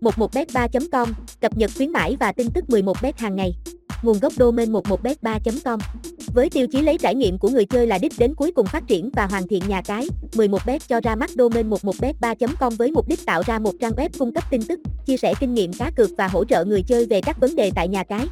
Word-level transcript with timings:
11bet3.com, 0.00 1.12
cập 1.40 1.56
nhật 1.56 1.70
khuyến 1.76 1.92
mãi 1.92 2.16
và 2.20 2.32
tin 2.32 2.50
tức 2.54 2.64
11bet 2.68 3.12
hàng 3.16 3.36
ngày. 3.36 3.54
Nguồn 4.02 4.18
gốc 4.18 4.32
domain 4.32 4.72
11bet3.com. 4.72 5.78
Với 6.34 6.50
tiêu 6.50 6.66
chí 6.66 6.82
lấy 6.82 6.98
trải 6.98 7.14
nghiệm 7.14 7.38
của 7.38 7.48
người 7.48 7.64
chơi 7.64 7.86
là 7.86 7.98
đích 7.98 8.12
đến 8.18 8.34
cuối 8.34 8.52
cùng 8.52 8.66
phát 8.66 8.86
triển 8.86 9.10
và 9.16 9.26
hoàn 9.26 9.48
thiện 9.48 9.62
nhà 9.68 9.82
cái, 9.82 10.08
11bet 10.32 10.78
cho 10.88 11.00
ra 11.00 11.14
mắt 11.14 11.30
domain 11.30 11.70
11bet3.com 11.70 12.76
với 12.76 12.90
mục 12.90 13.08
đích 13.08 13.26
tạo 13.26 13.42
ra 13.46 13.58
một 13.58 13.72
trang 13.80 13.92
web 13.92 14.08
cung 14.18 14.34
cấp 14.34 14.44
tin 14.50 14.62
tức, 14.62 14.80
chia 15.06 15.16
sẻ 15.16 15.34
kinh 15.40 15.54
nghiệm 15.54 15.72
cá 15.72 15.90
cược 15.96 16.10
và 16.18 16.28
hỗ 16.28 16.44
trợ 16.44 16.64
người 16.64 16.82
chơi 16.82 17.06
về 17.06 17.20
các 17.20 17.40
vấn 17.40 17.56
đề 17.56 17.70
tại 17.74 17.88
nhà 17.88 18.04
cái. 18.04 18.26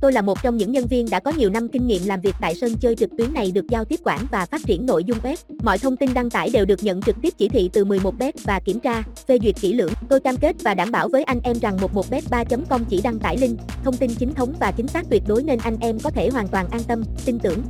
Tôi 0.00 0.12
là 0.12 0.22
một 0.22 0.42
trong 0.42 0.56
những 0.56 0.72
nhân 0.72 0.86
viên 0.86 1.10
đã 1.10 1.20
có 1.20 1.32
nhiều 1.36 1.50
năm 1.50 1.68
kinh 1.68 1.86
nghiệm 1.86 2.02
làm 2.06 2.20
việc 2.20 2.34
tại 2.40 2.54
sân 2.54 2.74
chơi 2.80 2.96
trực 2.96 3.10
tuyến 3.18 3.34
này 3.34 3.50
được 3.50 3.64
giao 3.68 3.84
tiếp 3.84 4.00
quản 4.04 4.26
và 4.30 4.46
phát 4.46 4.60
triển 4.66 4.86
nội 4.86 5.04
dung 5.04 5.18
web. 5.22 5.36
Mọi 5.62 5.78
thông 5.78 5.96
tin 5.96 6.14
đăng 6.14 6.30
tải 6.30 6.50
đều 6.50 6.64
được 6.64 6.84
nhận 6.84 7.02
trực 7.02 7.16
tiếp 7.22 7.34
chỉ 7.38 7.48
thị 7.48 7.70
từ 7.72 7.84
11bet 7.84 8.32
và 8.44 8.60
kiểm 8.64 8.80
tra, 8.80 9.02
phê 9.28 9.38
duyệt 9.42 9.54
kỹ 9.60 9.72
lưỡng. 9.72 9.92
Tôi 10.08 10.20
cam 10.20 10.36
kết 10.36 10.56
và 10.62 10.74
đảm 10.74 10.90
bảo 10.90 11.08
với 11.08 11.22
anh 11.22 11.40
em 11.42 11.58
rằng 11.58 11.76
11bet3.com 11.76 12.84
chỉ 12.88 13.00
đăng 13.02 13.18
tải 13.18 13.36
link, 13.36 13.58
thông 13.84 13.96
tin 13.96 14.10
chính 14.18 14.34
thống 14.34 14.54
và 14.60 14.72
chính 14.76 14.88
xác 14.88 15.06
tuyệt 15.10 15.22
đối 15.26 15.42
nên 15.42 15.58
anh 15.62 15.76
em 15.80 15.98
có 15.98 16.10
thể 16.10 16.28
hoàn 16.30 16.48
toàn 16.48 16.68
an 16.70 16.80
tâm, 16.88 17.02
tin 17.24 17.38
tưởng. 17.38 17.62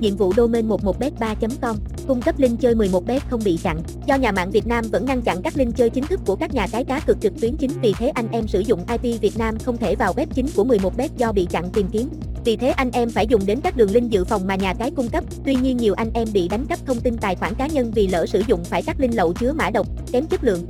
Nhiệm 0.00 0.16
vụ 0.16 0.32
domain 0.36 0.68
11bet3.com 0.68 1.76
cung 2.06 2.20
cấp 2.20 2.34
link 2.38 2.60
chơi 2.60 2.74
11bet 2.74 3.20
không 3.30 3.40
bị 3.44 3.58
chặn. 3.62 3.82
Do 4.06 4.14
nhà 4.14 4.32
mạng 4.32 4.50
Việt 4.50 4.66
Nam 4.66 4.84
vẫn 4.92 5.06
ngăn 5.06 5.22
chặn 5.22 5.42
các 5.42 5.56
link 5.56 5.76
chơi 5.76 5.90
chính 5.90 6.04
thức 6.04 6.20
của 6.26 6.36
các 6.36 6.54
nhà 6.54 6.66
cái 6.72 6.84
cá 6.84 7.00
cược 7.00 7.20
trực 7.20 7.32
tuyến 7.40 7.56
chính 7.56 7.70
vì 7.82 7.94
thế 7.98 8.08
anh 8.08 8.28
em 8.32 8.48
sử 8.48 8.60
dụng 8.60 8.84
IP 8.88 9.20
Việt 9.20 9.38
Nam 9.38 9.58
không 9.58 9.76
thể 9.76 9.94
vào 9.94 10.14
web 10.14 10.26
chính 10.34 10.46
của 10.56 10.64
11bet 10.64 11.08
do 11.16 11.32
bị 11.32 11.46
chặn 11.50 11.70
tìm 11.70 11.88
kiếm. 11.92 12.08
Vì 12.44 12.56
thế 12.56 12.68
anh 12.68 12.90
em 12.92 13.10
phải 13.10 13.26
dùng 13.26 13.46
đến 13.46 13.60
các 13.60 13.76
đường 13.76 13.90
link 13.90 14.10
dự 14.10 14.24
phòng 14.24 14.46
mà 14.46 14.54
nhà 14.54 14.74
cái 14.74 14.90
cung 14.90 15.08
cấp. 15.08 15.24
Tuy 15.44 15.54
nhiên 15.54 15.76
nhiều 15.76 15.94
anh 15.94 16.10
em 16.14 16.28
bị 16.32 16.48
đánh 16.48 16.66
cắp 16.66 16.78
thông 16.86 17.00
tin 17.00 17.16
tài 17.16 17.36
khoản 17.36 17.54
cá 17.54 17.66
nhân 17.66 17.92
vì 17.94 18.06
lỡ 18.06 18.26
sử 18.26 18.42
dụng 18.46 18.64
phải 18.64 18.82
các 18.82 19.00
link 19.00 19.14
lậu 19.14 19.32
chứa 19.32 19.52
mã 19.52 19.70
độc, 19.70 19.86
kém 20.12 20.26
chất 20.26 20.44
lượng. 20.44 20.66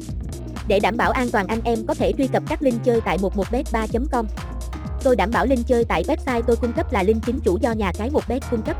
Để 0.69 0.81
đảm 0.81 0.97
bảo 0.97 1.11
an 1.11 1.31
toàn 1.31 1.47
anh 1.47 1.61
em 1.65 1.87
có 1.87 1.95
thể 1.95 2.13
truy 2.19 2.27
cập 2.27 2.43
các 2.49 2.63
link 2.63 2.85
chơi 2.85 3.01
tại 3.01 3.19
11bet3.com. 3.19 4.25
Tôi 5.03 5.17
đảm 5.17 5.31
bảo 5.31 5.47
link 5.47 5.67
chơi 5.67 5.85
tại 5.85 6.05
website 6.09 6.43
tôi 6.47 6.57
cung 6.57 6.73
cấp 6.73 6.93
là 6.93 7.03
link 7.03 7.25
chính 7.27 7.41
chủ 7.41 7.59
do 7.59 7.73
nhà 7.73 7.93
cái 7.99 8.11
1bet 8.11 8.41
cung 8.51 8.63
cấp. 8.63 8.77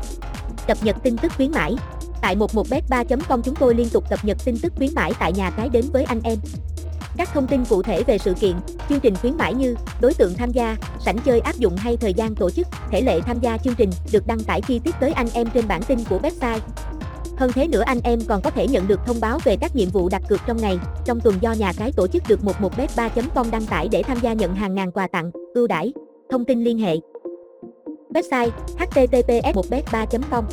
Cập 0.67 0.77
nhật 0.83 0.95
tin 1.03 1.17
tức 1.17 1.31
khuyến 1.35 1.51
mãi. 1.51 1.75
Tại 2.23 2.35
11bet3.com 2.35 3.41
chúng 3.41 3.55
tôi 3.55 3.75
liên 3.75 3.89
tục 3.89 4.03
cập 4.09 4.25
nhật 4.25 4.37
tin 4.45 4.55
tức 4.61 4.73
khuyến 4.75 4.89
mãi 4.95 5.11
tại 5.19 5.33
nhà 5.33 5.49
cái 5.49 5.69
đến 5.69 5.85
với 5.93 6.03
anh 6.03 6.21
em. 6.23 6.37
Các 7.17 7.29
thông 7.33 7.47
tin 7.47 7.65
cụ 7.65 7.81
thể 7.81 8.03
về 8.03 8.17
sự 8.17 8.33
kiện, 8.33 8.55
chương 8.89 8.99
trình 8.99 9.15
khuyến 9.15 9.37
mãi 9.37 9.53
như 9.53 9.75
đối 10.01 10.13
tượng 10.13 10.33
tham 10.33 10.51
gia, 10.51 10.77
sảnh 10.99 11.17
chơi 11.25 11.39
áp 11.39 11.55
dụng 11.55 11.75
hay 11.75 11.97
thời 11.97 12.13
gian 12.13 12.35
tổ 12.35 12.49
chức, 12.49 12.67
thể 12.91 13.01
lệ 13.01 13.21
tham 13.21 13.39
gia 13.39 13.57
chương 13.57 13.75
trình 13.75 13.89
được 14.11 14.27
đăng 14.27 14.39
tải 14.39 14.61
chi 14.61 14.79
tiết 14.79 14.95
tới 14.99 15.11
anh 15.11 15.27
em 15.33 15.47
trên 15.53 15.67
bản 15.67 15.81
tin 15.83 15.99
của 16.09 16.19
website. 16.23 16.59
Hơn 17.37 17.51
thế 17.53 17.67
nữa 17.67 17.83
anh 17.85 17.99
em 18.03 18.19
còn 18.27 18.41
có 18.41 18.49
thể 18.49 18.67
nhận 18.67 18.87
được 18.87 18.99
thông 19.05 19.19
báo 19.19 19.39
về 19.43 19.57
các 19.61 19.75
nhiệm 19.75 19.89
vụ 19.89 20.09
đặt 20.09 20.21
cược 20.29 20.39
trong 20.47 20.57
ngày, 20.57 20.79
trong 21.05 21.19
tuần 21.19 21.35
do 21.41 21.51
nhà 21.51 21.73
cái 21.77 21.91
tổ 21.91 22.07
chức 22.07 22.23
được 22.27 22.39
11bet3.com 22.43 23.51
đăng 23.51 23.65
tải 23.65 23.87
để 23.91 24.03
tham 24.03 24.17
gia 24.21 24.33
nhận 24.33 24.55
hàng 24.55 24.75
ngàn 24.75 24.91
quà 24.91 25.07
tặng, 25.07 25.31
ưu 25.53 25.67
đãi. 25.67 25.93
Thông 26.31 26.45
tin 26.45 26.63
liên 26.63 26.79
hệ. 26.79 26.95
Website 28.13 28.49
https 28.77 29.55
1bet3.com 29.55 30.43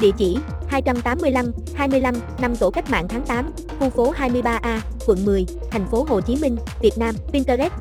Địa 0.00 0.10
chỉ 0.18 0.36
285, 0.68 1.52
25, 1.74 2.14
5 2.40 2.56
Tổ 2.56 2.70
cách 2.70 2.90
mạng 2.90 3.06
tháng 3.08 3.22
8, 3.26 3.52
khu 3.80 3.90
phố 3.90 4.12
23A, 4.12 4.80
quận 5.06 5.24
10, 5.24 5.46
thành 5.70 5.86
phố 5.90 6.06
Hồ 6.08 6.20
Chí 6.20 6.36
Minh, 6.42 6.56
Việt 6.80 6.98
Nam, 6.98 7.14
Pinterest, 7.32 7.72